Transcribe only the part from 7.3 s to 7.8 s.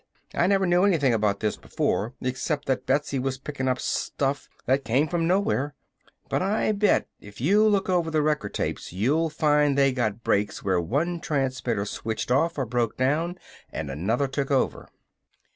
you